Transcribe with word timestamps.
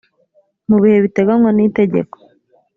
mu 0.67 0.77
bihe 0.81 0.97
biteganywa 1.03 1.49
n 1.53 1.59
itegeko 1.67 2.15